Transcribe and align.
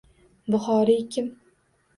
Buxoriy 0.55 1.05
kim? 1.17 1.31